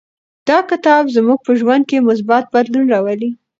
دا 0.47 0.57
کتاب 0.69 1.03
زموږ 1.15 1.39
په 1.47 1.51
ژوند 1.59 1.83
کې 1.89 2.05
مثبت 2.09 2.43
بدلون 2.53 2.85
راولي. 2.93 3.29